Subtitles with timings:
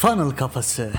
[0.00, 0.90] Funnel Kafası.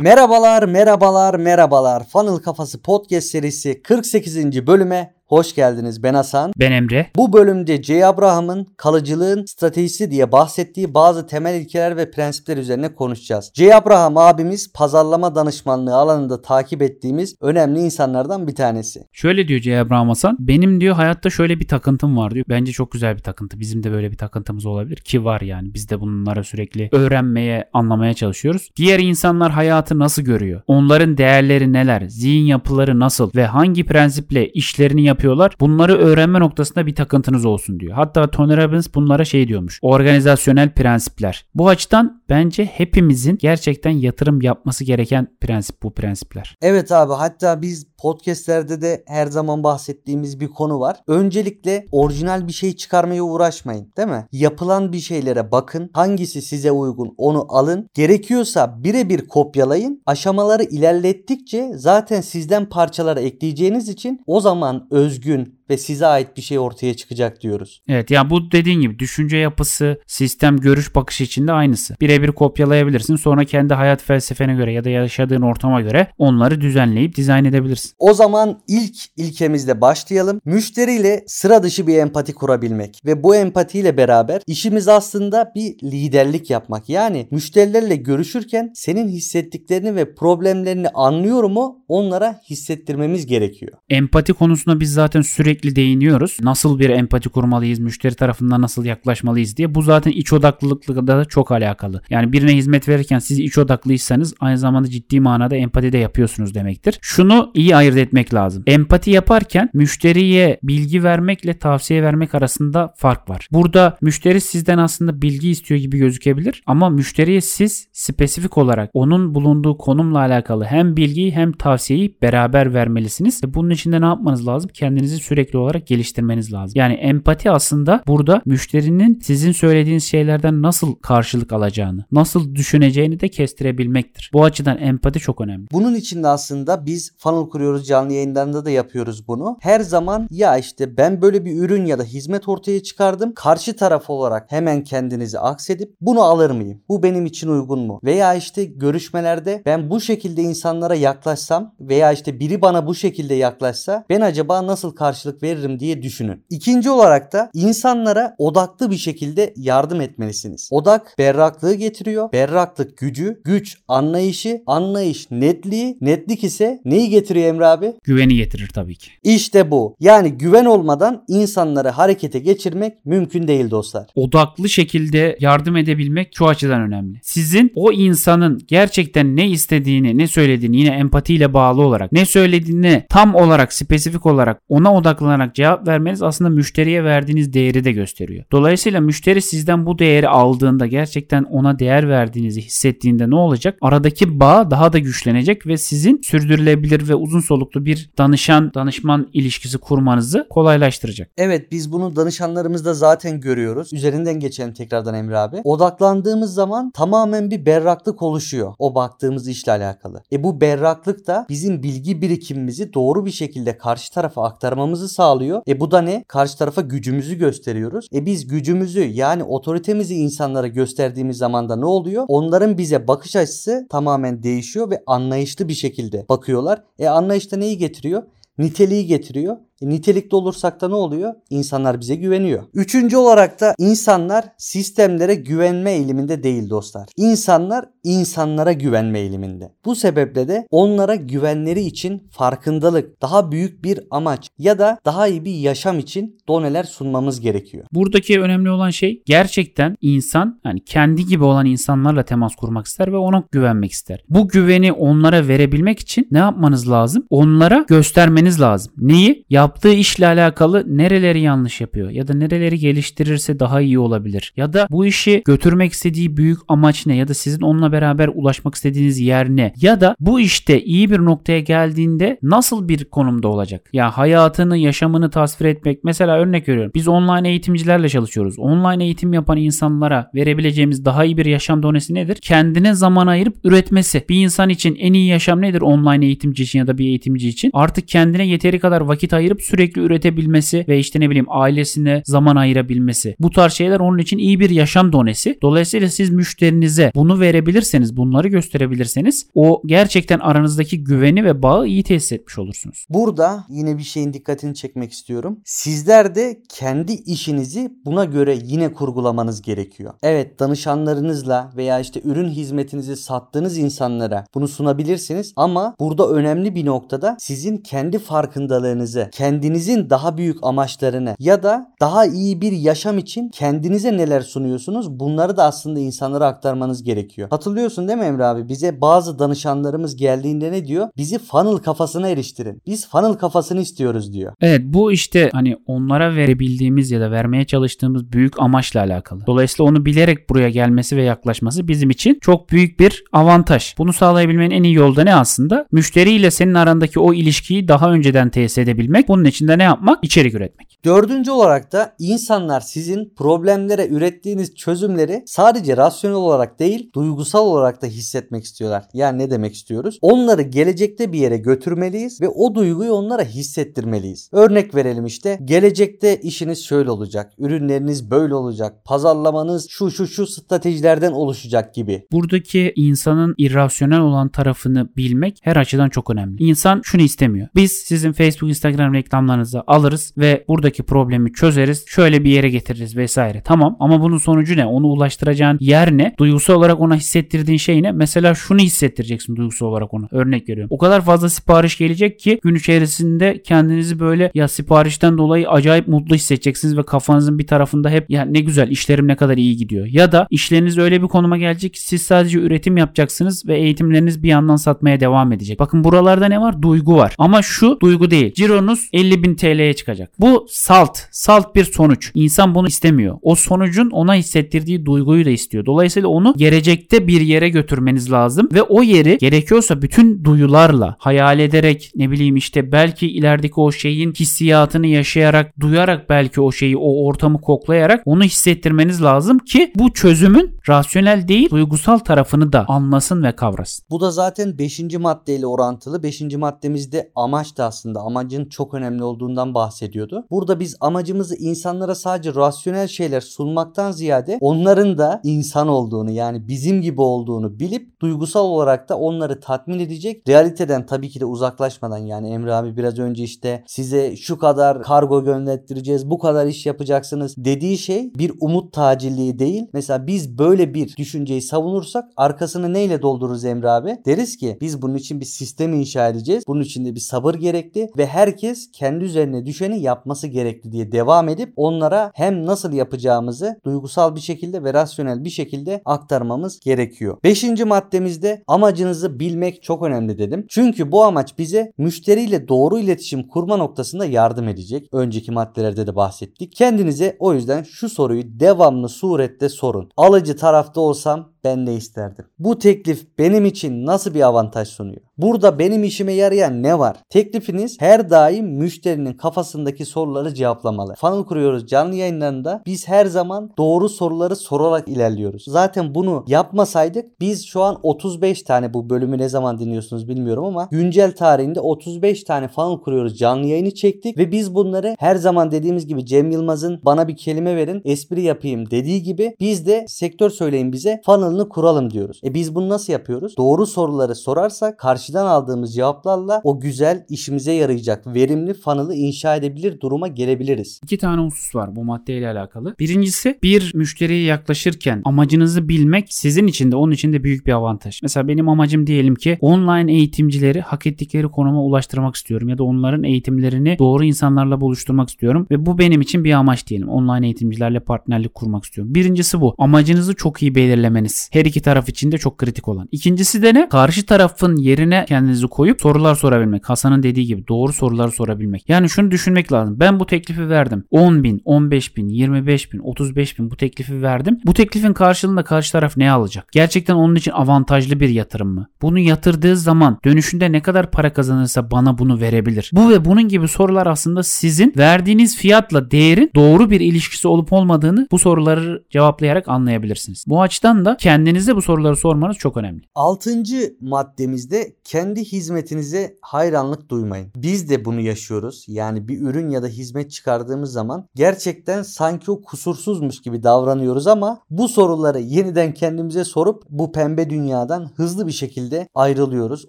[0.00, 2.08] Merhabalar, merhabalar, merhabalar.
[2.08, 4.66] Funnel Kafası podcast serisi 48.
[4.66, 6.52] bölüme Hoş geldiniz ben Hasan.
[6.58, 7.10] Ben Emre.
[7.16, 8.06] Bu bölümde J.
[8.06, 13.52] Abraham'ın kalıcılığın stratejisi diye bahsettiği bazı temel ilkeler ve prensipler üzerine konuşacağız.
[13.54, 13.74] J.
[13.74, 19.00] Abraham abimiz pazarlama danışmanlığı alanında takip ettiğimiz önemli insanlardan bir tanesi.
[19.12, 19.80] Şöyle diyor J.
[19.80, 20.36] Abraham Hasan.
[20.40, 22.44] Benim diyor hayatta şöyle bir takıntım var diyor.
[22.48, 23.60] Bence çok güzel bir takıntı.
[23.60, 25.74] Bizim de böyle bir takıntımız olabilir ki var yani.
[25.74, 28.70] Biz de bunlara sürekli öğrenmeye, anlamaya çalışıyoruz.
[28.76, 30.62] Diğer insanlar hayatı nasıl görüyor?
[30.66, 32.08] Onların değerleri neler?
[32.08, 33.30] Zihin yapıları nasıl?
[33.34, 35.56] Ve hangi prensiple işlerini yapıyor yapıyorlar.
[35.60, 37.92] Bunları öğrenme noktasında bir takıntınız olsun diyor.
[37.94, 39.78] Hatta Tony Robbins bunlara şey diyormuş.
[39.82, 41.46] Organizasyonel prensipler.
[41.54, 46.56] Bu açıdan bence hepimizin gerçekten yatırım yapması gereken prensip bu prensipler.
[46.62, 50.96] Evet abi hatta biz podcastlerde de her zaman bahsettiğimiz bir konu var.
[51.06, 54.26] Öncelikle orijinal bir şey çıkarmaya uğraşmayın değil mi?
[54.32, 55.90] Yapılan bir şeylere bakın.
[55.92, 57.88] Hangisi size uygun onu alın.
[57.94, 60.02] Gerekiyorsa birebir kopyalayın.
[60.06, 66.58] Aşamaları ilerlettikçe zaten sizden parçaları ekleyeceğiniz için o zaman özgün ve size ait bir şey
[66.58, 67.82] ortaya çıkacak diyoruz.
[67.88, 71.96] Evet ya bu dediğin gibi düşünce yapısı, sistem, görüş bakışı içinde aynısı.
[72.00, 73.16] Birebir kopyalayabilirsin.
[73.16, 77.92] Sonra kendi hayat felsefene göre ya da yaşadığın ortama göre onları düzenleyip dizayn edebilirsin.
[77.98, 80.40] O zaman ilk ilkemizle başlayalım.
[80.44, 86.88] Müşteriyle sıra dışı bir empati kurabilmek ve bu empatiyle beraber işimiz aslında bir liderlik yapmak.
[86.88, 93.72] Yani müşterilerle görüşürken senin hissettiklerini ve problemlerini anlıyor mu onlara hissettirmemiz gerekiyor.
[93.88, 96.36] Empati konusunda biz zaten sürekli sürekli değiniyoruz.
[96.42, 99.74] Nasıl bir empati kurmalıyız, müşteri tarafından nasıl yaklaşmalıyız diye.
[99.74, 102.02] Bu zaten iç odaklılıkla da çok alakalı.
[102.10, 106.98] Yani birine hizmet verirken siz iç odaklıysanız aynı zamanda ciddi manada empati de yapıyorsunuz demektir.
[107.02, 108.62] Şunu iyi ayırt etmek lazım.
[108.66, 113.48] Empati yaparken müşteriye bilgi vermekle tavsiye vermek arasında fark var.
[113.52, 119.78] Burada müşteri sizden aslında bilgi istiyor gibi gözükebilir ama müşteriye siz spesifik olarak onun bulunduğu
[119.78, 123.40] konumla alakalı hem bilgiyi hem tavsiyeyi beraber vermelisiniz.
[123.44, 124.70] Bunun için de ne yapmanız lazım?
[124.74, 126.72] Kendinizi sürekli sürekli olarak geliştirmeniz lazım.
[126.74, 134.30] Yani empati aslında burada müşterinin sizin söylediğiniz şeylerden nasıl karşılık alacağını, nasıl düşüneceğini de kestirebilmektir.
[134.32, 135.66] Bu açıdan empati çok önemli.
[135.72, 139.58] Bunun için de aslında biz funnel kuruyoruz canlı yayınlarında da yapıyoruz bunu.
[139.60, 143.32] Her zaman ya işte ben böyle bir ürün ya da hizmet ortaya çıkardım.
[143.34, 146.82] Karşı taraf olarak hemen kendinizi aksedip bunu alır mıyım?
[146.88, 148.00] Bu benim için uygun mu?
[148.04, 154.04] Veya işte görüşmelerde ben bu şekilde insanlara yaklaşsam veya işte biri bana bu şekilde yaklaşsa
[154.10, 156.44] ben acaba nasıl karşılık karşılık veririm diye düşünün.
[156.50, 160.68] İkinci olarak da insanlara odaklı bir şekilde yardım etmelisiniz.
[160.72, 162.32] Odak berraklığı getiriyor.
[162.32, 167.92] Berraklık gücü, güç anlayışı, anlayış netliği, netlik ise neyi getiriyor Emre abi?
[168.04, 169.10] Güveni getirir tabii ki.
[169.22, 169.96] İşte bu.
[170.00, 174.06] Yani güven olmadan insanları harekete geçirmek mümkün değil dostlar.
[174.14, 177.18] Odaklı şekilde yardım edebilmek şu açıdan önemli.
[177.22, 183.34] Sizin o insanın gerçekten ne istediğini, ne söylediğini yine empatiyle bağlı olarak ne söylediğini tam
[183.34, 188.44] olarak spesifik olarak ona odak odaklanarak cevap vermeniz aslında müşteriye verdiğiniz değeri de gösteriyor.
[188.52, 193.78] Dolayısıyla müşteri sizden bu değeri aldığında gerçekten ona değer verdiğinizi hissettiğinde ne olacak?
[193.80, 199.78] Aradaki bağ daha da güçlenecek ve sizin sürdürülebilir ve uzun soluklu bir danışan danışman ilişkisi
[199.78, 201.30] kurmanızı kolaylaştıracak.
[201.36, 203.92] Evet biz bunu danışanlarımızda zaten görüyoruz.
[203.92, 205.60] Üzerinden geçelim tekrardan Emre abi.
[205.64, 208.74] Odaklandığımız zaman tamamen bir berraklık oluşuyor.
[208.78, 210.22] O baktığımız işle alakalı.
[210.32, 215.62] E bu berraklık da bizim bilgi birikimimizi doğru bir şekilde karşı tarafa aktarmamızı sağlıyor.
[215.68, 216.24] E bu da ne?
[216.28, 218.08] Karşı tarafa gücümüzü gösteriyoruz.
[218.14, 222.24] E biz gücümüzü yani otoritemizi insanlara gösterdiğimiz zaman da ne oluyor?
[222.28, 226.82] Onların bize bakış açısı tamamen değişiyor ve anlayışlı bir şekilde bakıyorlar.
[226.98, 228.22] E anlayışta neyi getiriyor?
[228.58, 229.56] Niteliği getiriyor.
[229.82, 231.34] E, nitelikli olursak da ne oluyor?
[231.50, 232.62] İnsanlar bize güveniyor.
[232.74, 237.08] Üçüncü olarak da insanlar sistemlere güvenme eğiliminde değil dostlar.
[237.16, 239.72] İnsanlar insanlara güvenme eğiliminde.
[239.84, 245.44] Bu sebeple de onlara güvenleri için farkındalık, daha büyük bir amaç ya da daha iyi
[245.44, 247.84] bir yaşam için doneler sunmamız gerekiyor.
[247.92, 253.16] Buradaki önemli olan şey gerçekten insan yani kendi gibi olan insanlarla temas kurmak ister ve
[253.16, 254.24] ona güvenmek ister.
[254.28, 257.26] Bu güveni onlara verebilmek için ne yapmanız lazım?
[257.30, 258.92] Onlara göstermeniz lazım.
[258.96, 259.44] Neyi?
[259.50, 264.72] Yap yaptığı işle alakalı nereleri yanlış yapıyor ya da nereleri geliştirirse daha iyi olabilir ya
[264.72, 269.18] da bu işi götürmek istediği büyük amaç ne ya da sizin onunla beraber ulaşmak istediğiniz
[269.20, 273.90] yer ne ya da bu işte iyi bir noktaya geldiğinde nasıl bir konumda olacak?
[273.92, 276.92] Ya hayatını, yaşamını tasvir etmek mesela örnek veriyorum.
[276.94, 278.58] Biz online eğitimcilerle çalışıyoruz.
[278.58, 282.38] Online eğitim yapan insanlara verebileceğimiz daha iyi bir yaşam donesi nedir?
[282.42, 284.24] Kendine zaman ayırıp üretmesi.
[284.28, 287.70] Bir insan için en iyi yaşam nedir online eğitimci için ya da bir eğitimci için?
[287.74, 293.36] Artık kendine yeteri kadar vakit ayırıp sürekli üretebilmesi ve işte ne bileyim ailesine zaman ayırabilmesi.
[293.40, 295.58] Bu tarz şeyler onun için iyi bir yaşam donesi.
[295.62, 302.32] Dolayısıyla siz müşterinize bunu verebilirseniz, bunları gösterebilirseniz o gerçekten aranızdaki güveni ve bağı iyi tesis
[302.32, 303.06] etmiş olursunuz.
[303.10, 305.60] Burada yine bir şeyin dikkatini çekmek istiyorum.
[305.64, 310.14] Sizler de kendi işinizi buna göre yine kurgulamanız gerekiyor.
[310.22, 317.36] Evet danışanlarınızla veya işte ürün hizmetinizi sattığınız insanlara bunu sunabilirsiniz ama burada önemli bir noktada
[317.38, 324.16] sizin kendi farkındalığınızı, kendinizin daha büyük amaçlarını ya da daha iyi bir yaşam için kendinize
[324.16, 327.48] neler sunuyorsunuz bunları da aslında insanlara aktarmanız gerekiyor.
[327.50, 328.68] Hatırlıyorsun değil mi Emre abi?
[328.68, 331.08] Bize bazı danışanlarımız geldiğinde ne diyor?
[331.16, 332.82] Bizi funnel kafasına eriştirin.
[332.86, 334.52] Biz funnel kafasını istiyoruz diyor.
[334.60, 339.46] Evet bu işte hani onlara verebildiğimiz ya da vermeye çalıştığımız büyük amaçla alakalı.
[339.46, 343.94] Dolayısıyla onu bilerek buraya gelmesi ve yaklaşması bizim için çok büyük bir avantaj.
[343.98, 345.86] Bunu sağlayabilmenin en iyi yolu da ne aslında?
[345.92, 349.29] Müşteriyle senin arandaki o ilişkiyi daha önceden tesis edebilmek.
[349.30, 350.24] Bunun için de ne yapmak?
[350.24, 350.98] İçerik üretmek.
[351.04, 358.06] Dördüncü olarak da insanlar sizin problemlere ürettiğiniz çözümleri sadece rasyonel olarak değil duygusal olarak da
[358.06, 359.04] hissetmek istiyorlar.
[359.14, 360.18] Yani ne demek istiyoruz?
[360.22, 364.48] Onları gelecekte bir yere götürmeliyiz ve o duyguyu onlara hissettirmeliyiz.
[364.52, 367.52] Örnek verelim işte gelecekte işiniz şöyle olacak.
[367.58, 369.04] Ürünleriniz böyle olacak.
[369.04, 372.26] Pazarlamanız şu şu şu stratejilerden oluşacak gibi.
[372.32, 376.62] Buradaki insanın irrasyonel olan tarafını bilmek her açıdan çok önemli.
[376.62, 377.68] İnsan şunu istemiyor.
[377.74, 382.04] Biz sizin Facebook, Instagram reklamlarınızı alırız ve buradaki problemi çözeriz.
[382.06, 383.62] Şöyle bir yere getiririz vesaire.
[383.64, 384.86] Tamam ama bunun sonucu ne?
[384.86, 386.34] Onu ulaştıracağın yer ne?
[386.38, 388.12] Duygusal olarak ona hissettirdiğin şey ne?
[388.12, 390.28] Mesela şunu hissettireceksin duygusal olarak ona.
[390.30, 390.88] Örnek veriyorum.
[390.90, 396.34] O kadar fazla sipariş gelecek ki gün içerisinde kendinizi böyle ya siparişten dolayı acayip mutlu
[396.34, 400.06] hissedeceksiniz ve kafanızın bir tarafında hep ya ne güzel işlerim ne kadar iyi gidiyor.
[400.06, 404.48] Ya da işleriniz öyle bir konuma gelecek ki siz sadece üretim yapacaksınız ve eğitimleriniz bir
[404.48, 405.80] yandan satmaya devam edecek.
[405.80, 406.82] Bakın buralarda ne var?
[406.82, 407.34] Duygu var.
[407.38, 408.52] Ama şu duygu değil.
[408.54, 410.30] Cironuz 50 bin TL'ye çıkacak.
[410.40, 411.18] Bu salt.
[411.30, 412.30] Salt bir sonuç.
[412.34, 413.38] İnsan bunu istemiyor.
[413.42, 415.86] O sonucun ona hissettirdiği duyguyu da istiyor.
[415.86, 422.12] Dolayısıyla onu gelecekte bir yere götürmeniz lazım ve o yeri gerekiyorsa bütün duyularla hayal ederek
[422.16, 427.60] ne bileyim işte belki ilerideki o şeyin hissiyatını yaşayarak, duyarak belki o şeyi, o ortamı
[427.60, 434.04] koklayarak onu hissettirmeniz lazım ki bu çözümün rasyonel değil duygusal tarafını da anlasın ve kavrasın.
[434.10, 435.00] Bu da zaten 5.
[435.18, 436.22] maddeyle orantılı.
[436.22, 436.40] 5.
[436.40, 440.44] maddemizde amaç da aslında amacın çok önemli olduğundan bahsediyordu.
[440.50, 447.02] Burada biz amacımızı insanlara sadece rasyonel şeyler sunmaktan ziyade onların da insan olduğunu yani bizim
[447.02, 450.48] gibi olduğunu bilip duygusal olarak da onları tatmin edecek.
[450.48, 455.44] Realiteden tabii ki de uzaklaşmadan yani Emre abi biraz önce işte size şu kadar kargo
[455.44, 459.86] gönderttireceğiz, bu kadar iş yapacaksınız dediği şey bir umut tacilliği değil.
[459.92, 464.18] Mesela biz böyle bir düşünceyi savunursak arkasını neyle doldururuz Emre abi?
[464.26, 466.64] Deriz ki biz bunun için bir sistem inşa edeceğiz.
[466.68, 471.48] Bunun için de bir sabır gerekli ve herkes kendi üzerine düşeni yapması gerekli diye devam
[471.48, 477.38] edip onlara hem nasıl yapacağımızı duygusal bir şekilde ve rasyonel bir şekilde aktarmamız gerekiyor.
[477.44, 480.66] Beşinci maddemizde amacınızı bilmek çok önemli dedim.
[480.68, 485.08] Çünkü bu amaç bize müşteriyle doğru iletişim kurma noktasında yardım edecek.
[485.12, 486.76] Önceki maddelerde de bahsettik.
[486.76, 490.10] Kendinize o yüzden şu soruyu devamlı surette sorun.
[490.16, 492.44] Alıcı tarafta olsam ben ne isterdim?
[492.58, 495.20] Bu teklif benim için nasıl bir avantaj sunuyor?
[495.38, 497.16] Burada benim işime yarayan ne var?
[497.28, 501.14] Teklifiniz her daim müşterinin kafasındaki soruları cevaplamalı.
[501.14, 505.64] Funnel kuruyoruz canlı yayınlarında biz her zaman doğru soruları sorarak ilerliyoruz.
[505.68, 510.88] Zaten bunu yapmasaydık biz şu an 35 tane bu bölümü ne zaman dinliyorsunuz bilmiyorum ama
[510.90, 516.06] güncel tarihinde 35 tane funnel kuruyoruz canlı yayını çektik ve biz bunları her zaman dediğimiz
[516.06, 520.92] gibi Cem Yılmaz'ın bana bir kelime verin espri yapayım dediği gibi biz de sektör söyleyin
[520.92, 522.40] bize funnel'ını kuralım diyoruz.
[522.44, 523.56] E biz bunu nasıl yapıyoruz?
[523.56, 530.28] Doğru soruları sorarsak karşıdan aldığımız cevaplarla o güzel işimize yarayacak verimli funnel'ı inşa edebilir duruma
[530.28, 531.00] gelebiliriz.
[531.04, 532.94] İki tane husus var bu maddeyle alakalı.
[532.98, 538.22] Birincisi bir müşteriye yaklaşırken amacınızı bilmek sizin için de onun için de büyük bir avantaj.
[538.22, 543.24] Mesela benim amacım diyelim ki online eğitimcileri hak ettikleri konuma ulaştırmak istiyorum ya da onların
[543.24, 547.08] eğitimlerini doğru insanlarla buluşturmak istiyorum ve bu benim için bir amaç diyelim.
[547.08, 549.14] Online eğitimcilerle partnerlik kurmak istiyorum.
[549.14, 549.74] Birincisi bu.
[549.78, 551.39] Amacınızı çok iyi belirlemeniz.
[551.52, 553.08] Her iki taraf için de çok kritik olan.
[553.12, 553.88] İkincisi de ne?
[553.88, 556.88] Karşı tarafın yerine kendinizi koyup sorular sorabilmek.
[556.88, 558.88] Hasan'ın dediği gibi doğru soruları sorabilmek.
[558.88, 560.00] Yani şunu düşünmek lazım.
[560.00, 561.04] Ben bu teklifi verdim.
[561.10, 564.58] 10 bin, 15 bin, 25 bin, 35 bin bu teklifi verdim.
[564.66, 566.72] Bu teklifin karşılığında karşı taraf ne alacak?
[566.72, 568.86] Gerçekten onun için avantajlı bir yatırım mı?
[569.02, 572.90] Bunu yatırdığı zaman dönüşünde ne kadar para kazanırsa bana bunu verebilir.
[572.92, 578.26] Bu ve bunun gibi sorular aslında sizin verdiğiniz fiyatla değerin doğru bir ilişkisi olup olmadığını
[578.30, 580.44] bu soruları cevaplayarak anlayabilirsiniz.
[580.46, 583.02] Bu açıdan da kendinize bu soruları sormanız çok önemli.
[583.14, 587.48] Altıncı maddemizde kendi hizmetinize hayranlık duymayın.
[587.56, 588.84] Biz de bunu yaşıyoruz.
[588.88, 594.60] Yani bir ürün ya da hizmet çıkardığımız zaman gerçekten sanki o kusursuzmuş gibi davranıyoruz ama
[594.70, 599.86] bu soruları yeniden kendimize sorup bu pembe dünyadan hızlı bir şekilde ayrılıyoruz.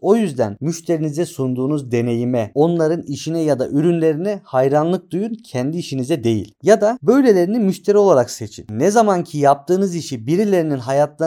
[0.00, 6.54] O yüzden müşterinize sunduğunuz deneyime, onların işine ya da ürünlerine hayranlık duyun, kendi işinize değil.
[6.62, 8.66] Ya da böylelerini müşteri olarak seçin.
[8.70, 10.78] Ne zaman ki yaptığınız işi birilerinin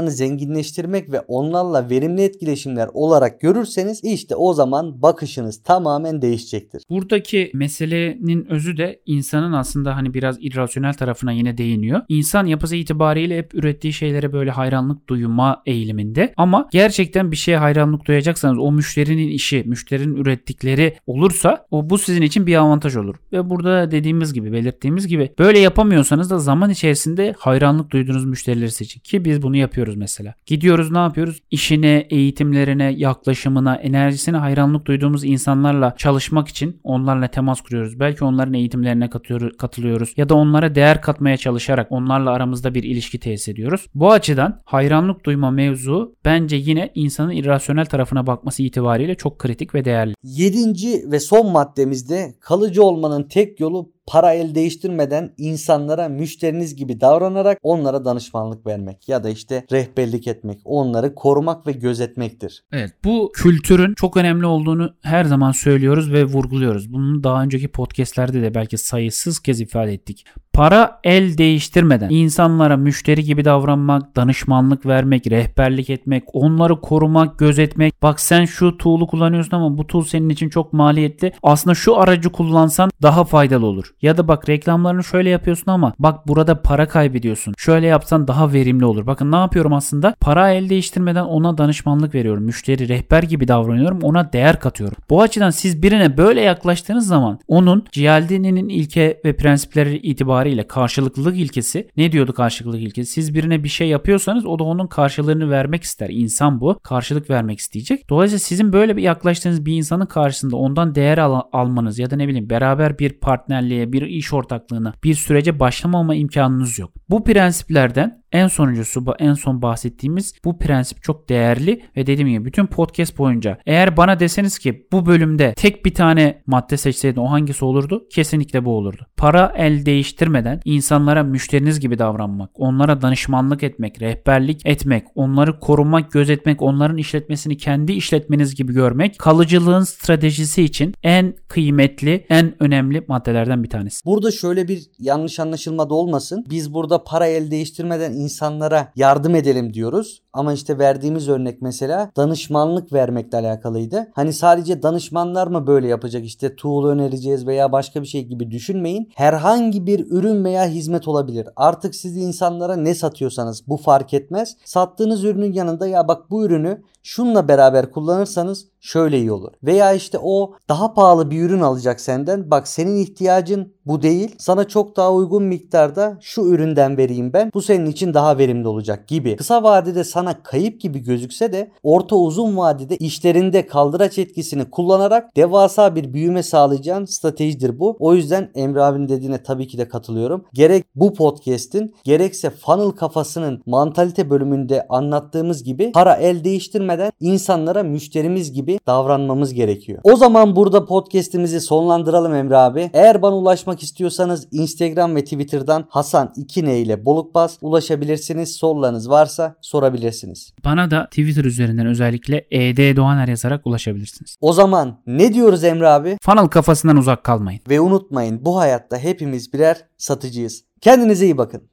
[0.04, 6.84] hayatlarını zenginleştirmek ve onlarla verimli etkileşimler olarak görürseniz işte o zaman bakışınız tamamen değişecektir.
[6.90, 12.02] Buradaki meselenin özü de insanın aslında hani biraz irrasyonel tarafına yine değiniyor.
[12.10, 16.34] İnsan yapısı itibariyle hep ürettiği şeylere böyle hayranlık duyma eğiliminde.
[16.38, 22.22] Ama gerçekten bir şeye hayranlık duyacaksanız o müşterinin işi, müşterinin ürettikleri olursa o bu sizin
[22.22, 23.16] için bir avantaj olur.
[23.32, 29.00] Ve burada dediğimiz gibi, belirttiğimiz gibi böyle yapamıyorsanız da zaman içerisinde hayranlık duyduğunuz müşterileri seçin.
[29.00, 30.34] Ki biz bunu yapıyoruz mesela.
[30.46, 31.42] Gidiyoruz ne yapıyoruz?
[31.52, 38.00] İşine, eğitimlerine, yaklaşımına, enerjisine hayranlık duyduğumuz insanlarla çalışmak için onlarla temas kuruyoruz.
[38.00, 39.10] Belki onların eğitimlerine
[39.58, 43.88] katılıyoruz ya da onlara değer katmaya çalışarak onlarla aramızda bir ilişki tesis ediyoruz.
[43.96, 49.86] Bu açıdan hayranlık duyma mevzu bence yine insanın irrasyonel tarafına bakması itibariyle çok kritik ve
[49.86, 50.14] değerli.
[50.24, 57.58] Yedinci ve son maddemizde kalıcı olmanın tek yolu para el değiştirmeden insanlara müşteriniz gibi davranarak
[57.62, 62.64] onlara danışmanlık vermek ya da işte rehberlik etmek, onları korumak ve gözetmektir.
[62.72, 66.94] Evet bu kültürün çok önemli olduğunu her zaman söylüyoruz ve vurguluyoruz.
[66.94, 70.26] Bunu daha önceki podcastlerde de belki sayısız kez ifade ettik.
[70.54, 77.94] Para el değiştirmeden insanlara müşteri gibi davranmak, danışmanlık vermek, rehberlik etmek, onları korumak, gözetmek.
[78.02, 81.34] Bak sen şu tool'u kullanıyorsun ama bu tool senin için çok maliyetli.
[81.44, 83.94] Aslında şu aracı kullansan daha faydalı olur.
[84.02, 87.54] Ya da bak reklamlarını şöyle yapıyorsun ama bak burada para kaybediyorsun.
[87.58, 89.08] Şöyle yapsan daha verimli olur.
[89.08, 90.16] Bakın ne yapıyorum aslında?
[90.20, 92.44] Para el değiştirmeden ona danışmanlık veriyorum.
[92.44, 94.00] Müşteri rehber gibi davranıyorum.
[94.02, 94.98] Ona değer katıyorum.
[95.10, 101.88] Bu açıdan siz birine böyle yaklaştığınız zaman onun Cialdini'nin ilke ve prensipleri itibariyle karşılıklılık ilkesi
[101.98, 103.12] ne diyordu karşılıklılık ilkesi?
[103.12, 106.10] Siz birine bir şey yapıyorsanız o da onun karşılığını vermek ister.
[106.10, 106.80] İnsan bu.
[106.84, 108.10] Karşılık vermek isteyecek.
[108.10, 112.28] Dolayısıyla sizin böyle bir yaklaştığınız bir insanın karşısında ondan değer al- almanız ya da ne
[112.28, 116.92] bileyim beraber bir partnerliğe, bir iş ortaklığına, bir sürece başlamama imkanınız yok.
[117.10, 122.66] Bu prensiplerden en sonuncusu en son bahsettiğimiz bu prensip çok değerli ve dediğim gibi bütün
[122.66, 127.66] podcast boyunca eğer bana deseniz ki bu bölümde tek bir tane madde seçseydin o hangisi
[127.66, 128.08] olurdu?
[128.12, 129.08] Kesinlikle bu olurdu.
[129.18, 136.62] Para el değiştirmeden insanlara müşteriniz gibi davranmak, onlara danışmanlık etmek, rehberlik etmek, onları korumak, gözetmek,
[136.62, 143.70] onların işletmesini kendi işletmeniz gibi görmek kalıcılığın stratejisi için en kıymetli, en önemli maddelerden bir
[143.70, 144.06] tanesi.
[144.06, 146.46] Burada şöyle bir yanlış anlaşılma da olmasın.
[146.50, 150.22] Biz burada para el değiştirmeden insanlara yardım edelim diyoruz.
[150.34, 154.12] Ama işte verdiğimiz örnek mesela danışmanlık vermekle alakalıydı.
[154.14, 159.12] Hani sadece danışmanlar mı böyle yapacak işte tool önereceğiz veya başka bir şey gibi düşünmeyin.
[159.16, 161.48] Herhangi bir ürün veya hizmet olabilir.
[161.56, 164.56] Artık siz insanlara ne satıyorsanız bu fark etmez.
[164.66, 169.52] Sattığınız ürünün yanında ya bak bu ürünü şunla beraber kullanırsanız şöyle iyi olur.
[169.64, 172.52] Veya işte o daha pahalı bir ürün alacak senden.
[172.52, 174.36] Bak senin ihtiyacın bu değil.
[174.38, 177.52] Sana çok daha uygun miktarda şu üründen vereyim ben.
[177.54, 179.36] Bu senin için daha verimli olacak gibi.
[179.36, 185.96] Kısa vadede sana kayıp gibi gözükse de orta uzun vadede işlerinde kaldıraç etkisini kullanarak devasa
[185.96, 187.96] bir büyüme sağlayacağın stratejidir bu.
[188.00, 190.46] O yüzden Emre abinin dediğine tabii ki de katılıyorum.
[190.54, 198.54] Gerek bu podcast'in gerekse funnel kafasının mantalite bölümünde anlattığımız gibi para el değiştirmeden insanlara müşterimiz
[198.54, 200.00] gibi davranmamız gerekiyor.
[200.04, 202.90] O zaman burada podcast'imizi sonlandıralım Emre abi.
[202.94, 208.56] Eğer bana ulaşmak istiyorsanız Instagram ve Twitter'dan Hasan 2 ile Bolukbaz ulaşabilirsiniz.
[208.56, 210.54] Sorularınız varsa sorabilirsiniz.
[210.66, 214.36] Bana da Twitter üzerinden özellikle ED Doğaner yazarak ulaşabilirsiniz.
[214.42, 216.18] O zaman ne diyoruz Emre abi?
[216.22, 217.62] Funnel kafasından uzak kalmayın.
[217.70, 220.64] Ve unutmayın bu hayatta hepimiz birer satıcıyız.
[220.82, 221.70] Kendinize iyi bakın.